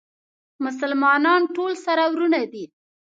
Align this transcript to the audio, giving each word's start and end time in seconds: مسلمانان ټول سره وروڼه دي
مسلمانان 0.65 1.41
ټول 1.55 1.71
سره 1.85 2.03
وروڼه 2.13 2.41
دي 2.53 2.65